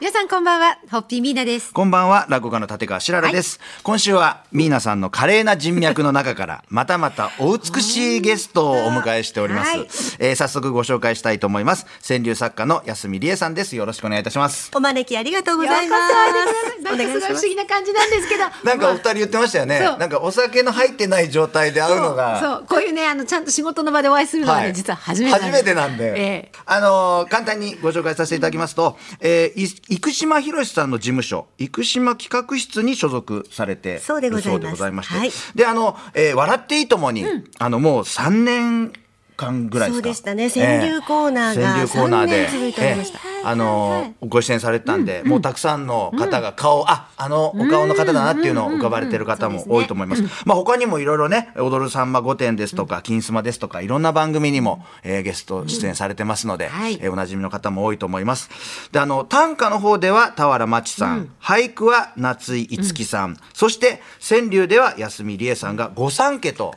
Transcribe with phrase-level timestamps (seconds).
[0.00, 1.72] 皆さんこんばんは、ホッピーミーナです。
[1.72, 3.58] こんばんは、落語家の立川しららです。
[3.82, 9.70] 今週は、ミーナさんの華麗な人脈の中から、 またまたお美しいゲストをお迎えしております。
[9.70, 9.88] はい
[10.20, 11.84] えー早速ご紹介したいと思います。
[12.06, 13.74] 川柳作家の安見理恵さんです。
[13.74, 14.70] よろしくお願いいたします。
[14.72, 16.82] お招きありがとうございます。
[16.84, 18.44] なんかすごい不思議な感じなんですけど。
[18.62, 19.80] なんかお二人言ってましたよね。
[19.80, 22.38] なんかお酒の入ってない状態で会うのが。
[22.40, 34.52] そう、こういうね、あの、ちゃんと仕事の場でお会いするのはね、はい実は初めて初めてなんで、ええあのー簡単にご紹介させていただきますと、えー、い生島博さんの事務所生島企画室に所属されてそうでござ
[34.88, 35.30] いまして、はい。
[35.54, 37.24] であの、えー笑っていいともに、
[37.58, 38.92] あのもう3年
[39.36, 40.02] 間ぐらいですか？
[40.02, 40.50] そうでしたね。
[40.50, 42.48] 川柳コーナーがええ川柳コーナーで。
[42.48, 43.18] 3年続いておりました。
[43.18, 50.22] ええあのーご出演されてたんで、もうたくさんの方が顔、ああのお顔の方だなっていうのを浮かばれてる方も多いと思います。
[50.44, 56.98] まあ他にもいろいろね、踊るさんま御殿ですとか、金スマですとか、いろんな番組にも、えーゲスト出演されてますので、はい。
[57.00, 58.50] えーおなじみの方も多いと思います。
[58.92, 66.74] で、あの、短歌の方では俵真知さん、俳句は夏井いつきさん、そして川柳では安見理恵さんが御三家と。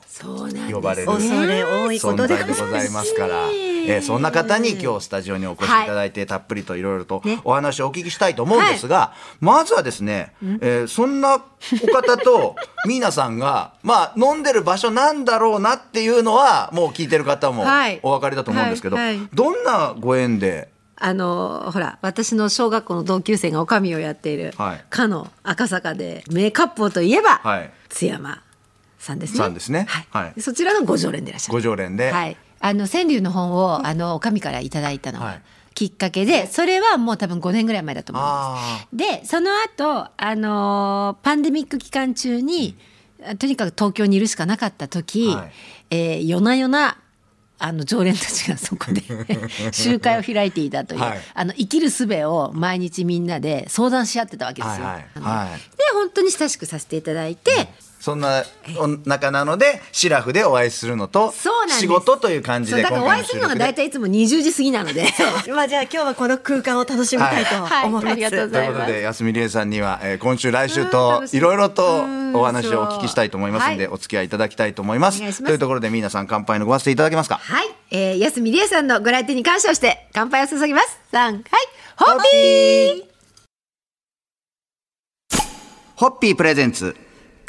[0.71, 12.55] 呼ばれる存在でございますから、えーそんな方に今日スタジオにお越しいただいて、たっぷりといろいろとお話をお聞きしたいと思うんですが、まずはですね、えーそんなお方と
[12.87, 17.99] ミーナさんが、まあ、飲んでる場所なんだろうなっていうのはもう聞いてる方もはい。
[18.03, 18.97] お分かりだと思うんですけど、
[19.33, 20.69] どんなご縁で？
[21.03, 24.85] あのほら私の小学校の同級生がおかみをやっている、はい。
[24.89, 27.71] かの赤坂で名割烹といえば、はい。
[27.89, 28.41] 津山
[28.99, 29.37] さんですね。
[29.39, 29.85] さんですね。
[29.89, 30.07] はい。
[30.25, 30.41] はい。
[30.41, 31.53] そちらのご常連でいらっしゃる。
[31.53, 32.37] ご常連で、はい。
[32.59, 35.41] あの川柳の本をあのおかみからいただいたのがはい
[35.73, 38.83] きっかけで、それはもう多分5年ぐらい前だと思います。
[38.83, 42.75] あでその後あのーパンデミック期間中に、
[43.39, 45.51] とにかく東京にいるしかなかった時、はい。
[45.91, 46.97] えー夜な夜な
[47.63, 49.03] あの常連たちがそこで
[49.71, 51.21] 集会を開いていたという、はい。
[51.33, 54.85] あの生きる術を毎日みんなで相談し合ってたわけですよ。
[54.85, 55.59] はいはいはい。
[55.59, 57.69] で本当に親しくさせていただいて、
[58.01, 58.43] そんな
[58.79, 61.33] お仲なのでシラフでお会いするのと
[61.79, 65.05] 仕事という感じでだからお会いするのが大体いつも20時過ぎなので。
[65.53, 68.05] まあじゃあ今日はこの空間を楽しみたいとはい思います。
[68.05, 68.13] はい。
[68.13, 68.77] ありがとうございます。
[68.77, 75.17] ということで安見理恵さんには、えー今週来週うんといろいろとうんお話をお聞きしたいと思いますので、お付き合いいただきたいと思います。
[75.17, 75.49] お願いします。
[75.49, 77.37] というところで皆さん乾杯のご発声いただけますか？
[77.37, 80.99] はい、えー、安見理恵さんのご来店に感謝をして乾杯を注ぎます。
[81.11, 81.43] 三、はい、
[81.97, 83.11] ホッピー。
[85.97, 86.95] ホッピープレゼンツ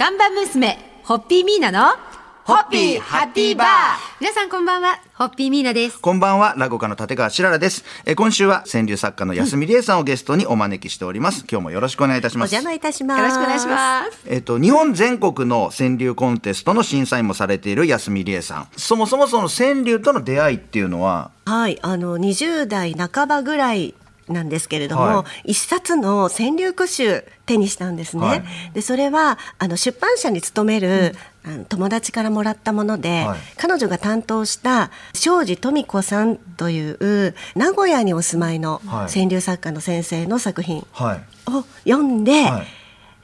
[0.03, 1.95] 看板娘、ホッピーミーナの。
[2.43, 3.69] ホッピーハッピーバー
[4.21, 6.01] 皆さんこんばんは、ホッピーミーナです。
[6.01, 7.85] こんばんは、落語家の立川しららです。
[8.05, 11.45] えー今週は川柳作家の安見理恵さんをゲストにお招きしております。
[11.49, 12.53] 今日もよろしくお願いいたしおます。
[12.53, 13.19] 邪魔いたします。
[13.21, 14.19] よろしくお願いします。
[14.27, 18.69] えっと、日本全国の川柳コンテストの審査員もされている安見理恵さん。
[18.77, 23.95] そもそもその川柳との出会いっていうのは、はい、あの20代半ばぐらい
[24.29, 28.27] なんですけれども、は一冊の川柳句集手にしたんですね。
[28.27, 28.45] はい。
[28.75, 33.39] でそれはあの出版社に勤める、あの友達からもらったもので、はい。
[33.57, 39.13] 彼女が担当した庄司富子さんという名古屋にお住まいのはい。
[39.13, 41.51] 川柳作家の先生の作品はい。
[41.51, 42.67] を読んで、はい。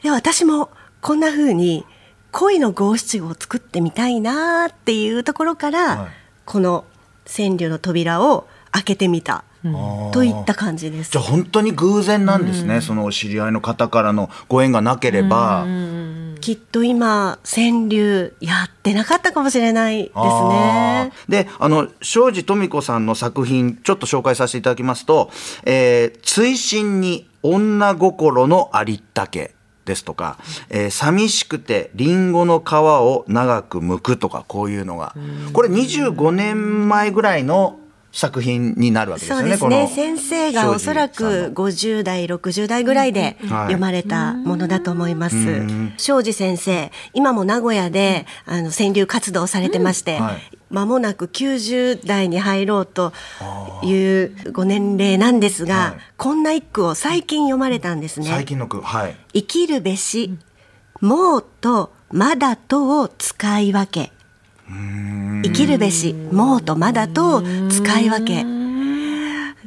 [0.03, 0.71] で私も
[1.01, 1.85] こんな風に
[2.33, 6.09] 恋の五七五を作ってみたいなっていうところから、はい。
[6.45, 6.85] この
[7.25, 9.45] 川柳の扉を開けてみた、
[10.13, 11.11] といった感じです。
[11.11, 11.25] じゃあ。
[11.25, 15.67] 本当に偶然なんですね、そのお知り合いの方からのご縁がなければ、
[16.41, 21.13] きっと今川柳やってなかったかもしれないですね。
[21.29, 25.31] で、あの、庄司富子さんの作品、ちょっと紹介させていただきますと、
[25.65, 29.55] えー、追伸に女心のありったけ。
[29.85, 30.37] ですとか、
[30.69, 35.15] えー寂しくてリンゴの皮を長く剥くとかこういうのが。
[35.55, 37.79] これ25年前ぐらいの
[38.11, 39.57] 作品になるわけですよね。
[39.57, 39.95] そうですね。
[39.95, 41.51] 先生がおそらく庄司さんの。
[41.55, 45.37] 50代60代ぐらいで読まれたものだと思います。
[45.99, 50.59] 庄司先生今も名古屋であの川柳活動をされてまして、はい。
[50.71, 53.13] 間もなく90代に入ろうと
[53.83, 56.01] いうご年齢なんですが、はい。
[56.17, 58.27] こんな一句を最近読まれたんですね。
[58.27, 59.17] 最近の句はい。
[59.33, 60.37] 生きるべし、
[61.01, 64.13] もうとまだとを使い分け。
[64.69, 68.45] 生きるべし、もうとまだとを使い分け。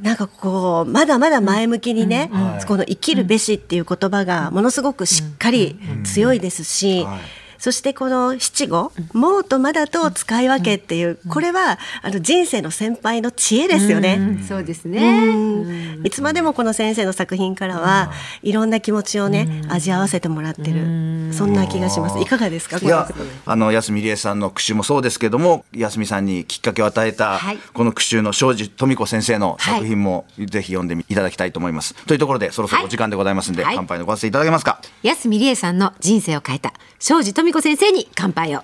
[0.02, 2.66] なんかこうまだまだ前向きにね、はい。
[2.66, 14.16] この生きるべしっていう言葉がものすごくしっかり強いですし、はいそしてこの七五「もう」と「まだ」と使い分けっていうこれはあの人生の先輩の知恵ですよね。
[14.20, 14.44] うん。
[14.44, 15.28] そうですね。
[15.28, 16.02] うん。
[16.04, 18.12] いつまでもこの先生の作品からは
[18.42, 21.34] いろんな気持ちをね味合わせてもらってる。
[21.34, 22.20] そんな気がします。
[22.20, 22.80] いかがですか？
[22.80, 23.08] いや
[23.46, 27.60] あの安見理恵さんの句集もそうですけども安見さんにきっかけを与えた、はい。
[27.74, 31.94] この句集の庄司富子先生の作品もぜひ読んでみいただきたいと思います。
[32.08, 33.76] というところでそろそろお時間でございますんで、はい。
[33.76, 34.82] 乾杯のご発声いただけますか？
[35.04, 38.64] 安見理恵さんの人生を変えた庄司富子先生に乾杯を。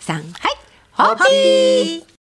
[0.00, 0.56] 三はい。
[0.92, 2.16] ホッピー。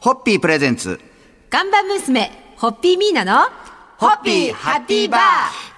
[0.00, 1.00] ホッピープレゼンツ
[1.48, 3.48] 看板娘ホッピーミーナの
[3.96, 5.20] ホッピーハッピーバー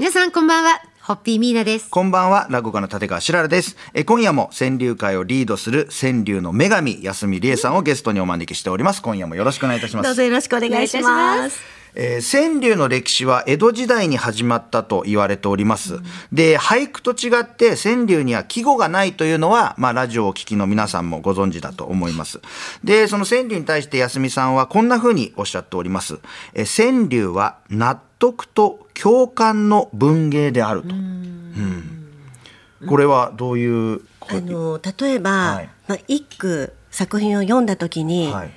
[0.00, 1.88] 皆さんこんばんはホッピーミーナです。
[1.88, 3.76] こんばんは、落語家の立川しららです。
[3.94, 9.02] え今夜も川柳界をリードする川柳の女神、安見理恵さんをゲストにお招きしております。
[9.02, 10.04] 今夜もよろしくお願いいたします。
[10.04, 11.60] どうぞよろしくお願いしお願いいたします。
[11.96, 15.98] えー川柳の歴史は江戸時代に始まったと言われております。
[16.32, 22.40] で、俳句と違って川柳には季語がないというのは、まあ、ラジオをお聞きの皆さんもご存知だと思います。
[22.84, 26.19] で、その川柳に対して安見さんはこんな風におっしゃっております。
[26.54, 30.88] えー川柳は納得と共感の文芸であると。
[30.88, 31.92] うん
[32.87, 38.50] これはどういうこあの例えば、はいまあ、一句作品を読んだ時に、はい。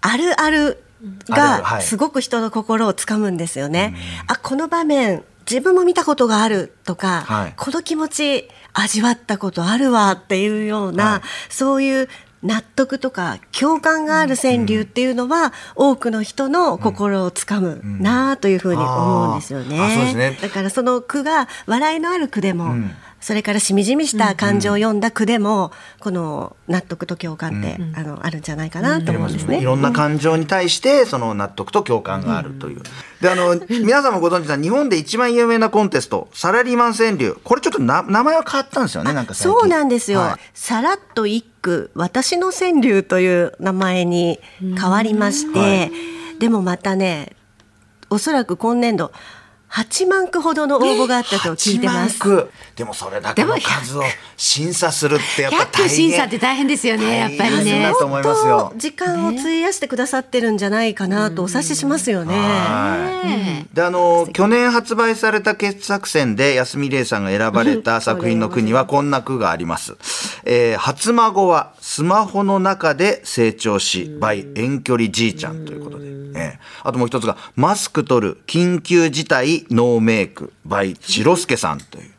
[0.00, 0.82] あるある
[1.28, 1.82] がはい。
[1.82, 3.94] すごく人の心をつかむんですよね。
[4.26, 7.54] あこの場面自分も見たことがあるとか、はい。
[7.56, 11.20] この気持ち味わったことあるわっていうような、はい。
[11.48, 12.08] そういう
[12.42, 19.80] 納得とか共感がある川柳っていうのは、多くの人の心をつかむなあというふうに思うんですよね。
[19.80, 20.38] あーあそうですね。
[20.40, 22.74] だからその句が笑いのある句でも、
[23.20, 29.60] それからしみじみした感情を読んだ句でも、この納得と共感って、あのあるんじゃないかなと思うんですね。
[29.60, 32.82] いろんな感情に対してその納得と共感があるという。
[33.20, 37.36] であの皆さんもご存知な日本で一番有名なコンテストサラリーマン川柳。
[37.42, 39.60] これちょっとな名前は変わったんですよねなんか最近。
[39.60, 40.20] そうなんですよ。
[40.20, 40.50] はい。
[40.54, 45.92] さらっと一句私の川柳という名前に変わりまして、はい。
[46.38, 47.32] でもまたね、
[48.10, 49.10] おそらく今年度
[49.70, 52.18] 8万句ほどの応募があったと聞いてます。
[52.78, 54.02] 8万句でもそれだけの数を
[54.36, 57.94] 審査するってやっぱ100句審査って大変ですよね、やっぱりね大変だ。
[57.94, 58.78] と思います相よ当。
[58.78, 62.34] 時間を費やしてくださってるんじゃないかなとお察ししますよね。
[62.36, 69.96] はいであの去年発売された傑作選で安見玲さんが選ばれた作品の句にはこんな句があります。
[70.44, 76.06] えー初孫はスマホの中で成長し、by 遠距離じいちゃんということで。
[76.06, 82.10] えーあともう一つが、マスク取る緊急事態ノーメイク by チロスケさんという。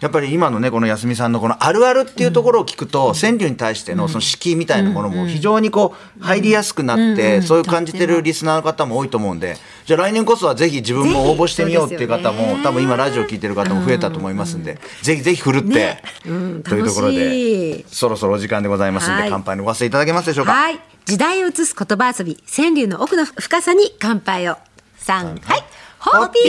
[0.00, 9.56] やっぱり今のねこの安見さんのこのあるあるっていうところを聞くと、川柳に対してのその敷居みたいなものも非常にこう入りやすくなって、そういう感じてるリスナーの方も多いと思うんで。
[9.84, 17.84] じゃあ来年こそはぜひ自分も応募してみようっていう方も、多分今ラジオ聞いてる方も増えたと思いますんで、ぜひぜひふるって、というところでい。
[17.88, 19.30] そろそろお時間でございますんで、はい。
[19.30, 20.52] 乾杯のご発声いただけますでしょうか？
[20.52, 20.78] はい。
[21.04, 24.56] 時代を映す言葉遊び、川柳の奥の深さに乾杯を。
[24.98, 25.64] 三、はい。
[25.98, 26.40] ホッピ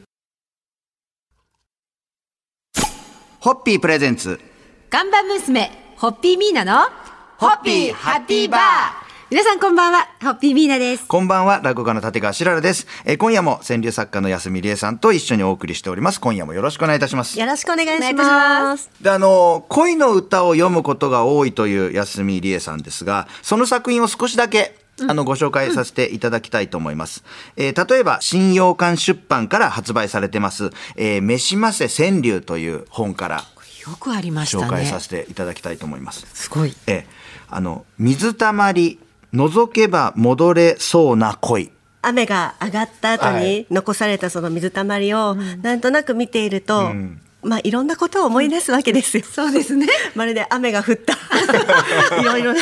[0.00, 0.03] ー。
[3.44, 4.40] ホッピープレゼンツ
[4.88, 6.88] 看板娘、ホッピーミーナの、
[7.36, 8.60] ホッピーハッピーバー
[9.30, 11.06] 皆さんこんばんは、ホッピーミーナです。
[11.06, 12.86] こんばんは、落語家の立川しららです。
[13.04, 16.22] えー今夜も川柳作家の安見理恵さんと一緒にお送りしております。
[16.22, 17.38] 今夜もよろしくお願いいたします。
[17.38, 18.60] よろしくお願いしお願いいたしま。
[18.60, 24.74] ますであの恋の歌を読むことが多いという安見理恵さんですがその作品を少しだけ
[25.08, 27.24] あのご紹介させていただきたいと思います、
[27.56, 33.44] えー例えば新洋館出版から発売されてます「えー、めしませ川柳」という本から
[33.86, 34.64] よくありましたね。
[34.64, 36.74] 紹介させていただきたいと思います、すごい。
[36.86, 37.04] えー
[37.50, 38.98] あの水たまり
[39.32, 41.70] 覗けば戻れそうな恋。
[42.02, 43.44] 雨が上がった後はい。
[43.44, 46.92] に残されたその水たまりをなんとなく見ていると、
[47.44, 49.24] まあいろんなことを思い出すわけですよ。
[49.30, 49.86] そうですね。
[50.14, 51.14] まるで雨が降った。
[52.20, 52.60] いろいろな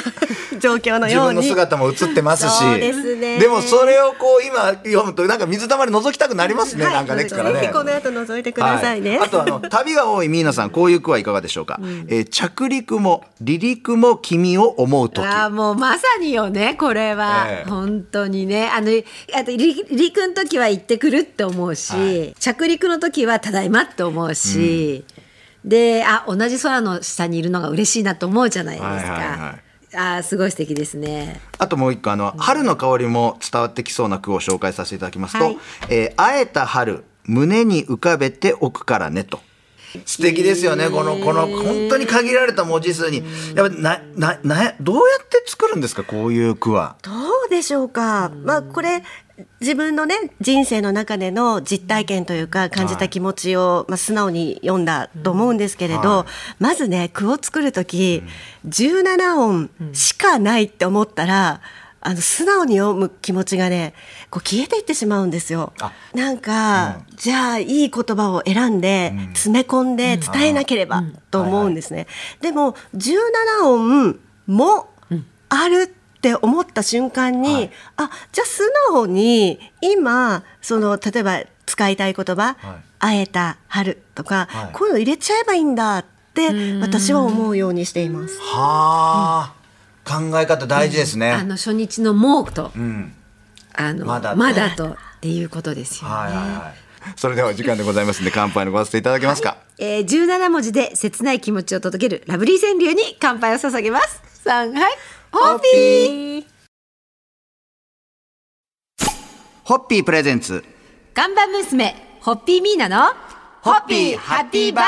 [0.58, 1.36] 状況の自ように。
[1.36, 2.58] 分の姿も映ってますし。
[2.58, 3.38] そうですね。
[3.38, 7.60] でもそれをこう今読むとなんか水たまり覗きたくなりますね、なんかねぜからね。
[7.66, 9.18] ひこの後覗いてくださいね。
[9.18, 9.28] はい。
[9.28, 15.24] あとあの旅が多いミーナさんこういう句はいかがでしょうか、えー着陸も離陸も君を思う時。
[15.24, 17.70] ああもうまさによねこれは、ええ。
[17.70, 18.70] 本当にね。
[18.74, 18.90] あの
[19.34, 22.34] あと離陸の時は行ってくるって思うし、はい。
[22.38, 24.71] 着陸の時はただいまって思うし、
[25.64, 29.58] であ同じ空の下にいるのが嬉しいなと思うじゃないですか、はいはいは
[29.92, 29.96] い。
[29.96, 31.40] あーすごい素敵ですね。
[31.58, 35.58] あともう一個あの春の香りも伝わってきそうな句を紹介させていただきますと、はい。
[35.90, 39.40] えー会えた春胸に浮かべておくからねと。
[40.06, 43.22] 素敵ですよね、このこの本当に限られた文字数に。
[43.54, 46.96] やっぱなななどうやって作るんですかこういう句は？
[47.02, 47.10] ど
[47.46, 48.32] うでしょうか。
[48.42, 49.04] まあこれ
[49.60, 56.26] 自分のね人生の中での実体験というか感じた気持ちを、まあ、素直に読んだと思うんですけれど、は
[56.60, 56.62] い。
[56.62, 58.22] まずね句を作る時、
[58.66, 61.60] 17音しかないって思ったら、
[62.00, 63.94] あの素直に読む気持ちがね
[64.30, 65.72] こう消えていってしまうんですよ。
[65.80, 65.92] あ。
[66.14, 72.06] なんか、じゃあいい言葉を選んで、詰め込んで伝えなければと思うんですね。
[72.40, 74.88] でも17音も
[75.48, 82.56] あるって思った瞬間に、はいあじゃあ素直に今その例えば使いたい言葉はい
[83.00, 86.50] 「会えた春」とか、はいこういうの入れちゃえばいいんだって
[86.80, 88.38] 私は思うようにしています。
[88.38, 91.32] はあ、考え方大事ですね。
[91.32, 93.12] あの初日の「もう」と、うん。
[93.74, 96.14] あのまだとまだとっていうことですよね。
[96.14, 96.72] はいはいは
[97.08, 97.12] い。
[97.16, 99.56] それではお時間でございますんで乾杯のごわせていただけますか？
[99.78, 104.22] えー、17文字で切ない気持ちを届けるラブリー川柳に乾杯を捧げます。
[104.44, 104.92] さんはい、
[105.32, 106.44] ホッピー
[109.64, 110.62] ホッピープレゼンツ。
[111.14, 113.14] 看板娘、ホッピーミーナの、
[113.62, 114.84] ホッピーハッピーバー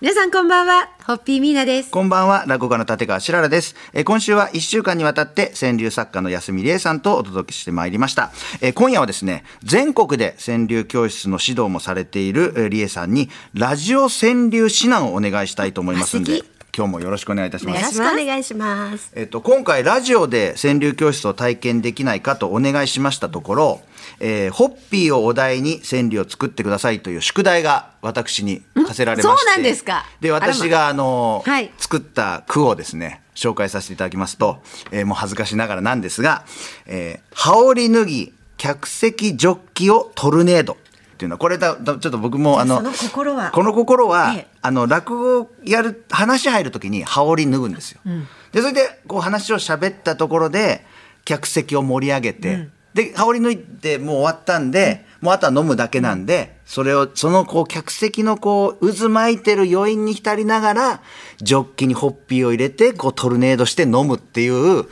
[0.00, 1.90] 皆さんこんばんは、ホッピーミーナです。
[1.92, 3.76] こんばんは、落語家の立川しららです。
[3.92, 8.32] えー今週は1週間にわたって川柳作家の安見理恵さんとお届けしてまいりました。
[8.60, 18.08] えー今夜はですね、全国で川柳教室の指導もされているえー理恵さんに、ラジオ川柳指南をお願いしたいと思いますんであ素敵、今日もよろしくお願いいたしますよろ。
[18.10, 19.12] しくお願いします。
[19.14, 23.80] えっと、今回ラジオで川柳教室を体験できないかとお願いしましたところ、
[24.20, 34.62] えーホッピーをお題に川柳を作ってくださいという宿題が私に課せられましてそうなんですかで私があの、はい作った句をですね紹介させていただきますと、
[34.92, 36.44] えーもう恥ずかしながらなんですが
[36.86, 40.78] 「えー羽織脱ぎ客席ジョッキをトルネード」
[41.22, 43.52] っていうのはこれだだちょっと僕もあのその心は。
[43.52, 44.46] この心は、ええ。
[44.60, 48.00] あの落語をやる話入る時に羽織脱ぐんですよ。
[48.50, 50.84] でそれでこう話を喋ったところで
[51.24, 61.02] 客席を盛り上げて、で羽織脱いでもう終わったんで、もうあとは飲むだけなんで、それをそのこう客席のこう渦巻いてる余韻に浸りながら
[61.38, 64.86] ジョッキにホッピーを入れてこうトルネードして飲むっていう。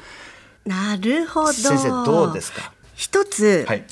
[0.64, 1.52] なるほど。
[1.52, 2.72] 先生どうですか？
[2.94, 3.84] 一つ、はい。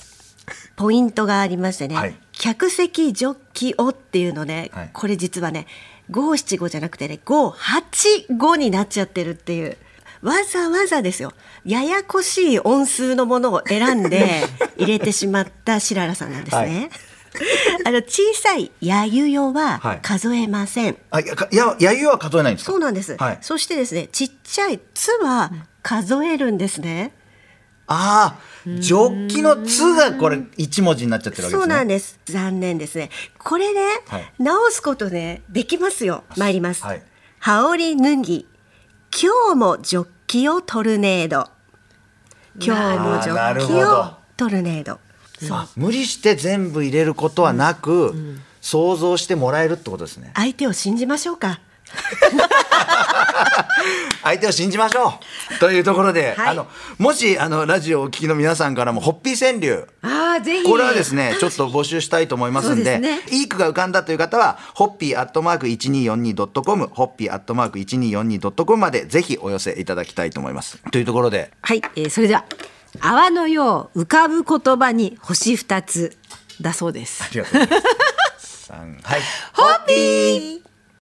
[0.76, 4.90] ポイントがありましてね、はい客席ジョッキをっていうのね、はい。
[4.92, 5.66] これ実はね
[6.10, 9.76] 五七五じゃなくてね五八五になっちゃってるっていう。
[10.22, 11.32] わざわざですよ。
[11.64, 14.42] ややこしい音数のものを選んで
[14.78, 16.90] 入れてしまった白良さんなんですね。
[17.84, 19.98] あの小さいやゆよははい。
[20.02, 20.96] 数えません。
[21.10, 22.72] あいやかいややゆは数えないんですか？
[22.72, 25.52] そうなんです、はい、そしてですねちっちゃい「つ」は
[25.82, 27.12] 数えるんですね。
[27.88, 32.20] ああジョッキの「つ」がこれ一文字になっちゃってるわけですねそうなんです。
[32.26, 33.10] 残念ですね。
[33.38, 36.24] これね、はい直すことね、できますよ。
[36.36, 36.84] 参ります。
[36.84, 37.02] はい
[37.40, 38.46] 羽織脱ぎ、
[39.12, 41.48] 今日もジョッキをトルネード。
[42.60, 44.98] 今日もジョッキをトルネード。
[45.50, 48.14] あ無理して全部入れることはなく、
[48.60, 51.60] 想像してもらえるってことですね相手を信じましょうか。
[54.22, 55.20] 相手を信じましょ
[55.56, 55.58] う。
[55.58, 56.48] というところで、はい。
[56.48, 56.66] あの
[56.98, 59.86] もしあのラジオをお聞きの皆さんからもホッピー川柳。
[60.02, 60.64] ああ、ぜひ。
[60.64, 70.78] これはですねちょっと募集したいと思いますんでそうですいい句が浮かんだという方はホッピーアットマーク 1242.com ホッピーアットマーク 1242.com までぜひお寄せいただきたいと思います。
[70.90, 71.50] というところで。
[71.62, 72.44] はい、えーそれでは。
[73.00, 76.16] 泡のよう浮かぶ言葉に星二つ
[76.60, 77.22] だそうです。
[77.22, 78.72] ありがとうございます。
[78.72, 78.82] はい。
[79.52, 80.67] ホッピー